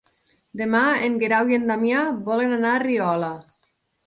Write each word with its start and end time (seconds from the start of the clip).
Demà 0.61 0.79
en 1.07 1.19
Guerau 1.23 1.51
i 1.53 1.57
en 1.59 1.67
Damià 1.73 2.01
volen 2.31 2.57
anar 2.57 2.73
a 2.79 2.81
Riola. 2.87 3.31